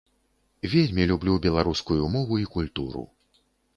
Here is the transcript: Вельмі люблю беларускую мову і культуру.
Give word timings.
Вельмі 0.73 1.03
люблю 1.11 1.35
беларускую 1.45 1.99
мову 2.17 2.43
і 2.45 2.51
культуру. 2.57 3.03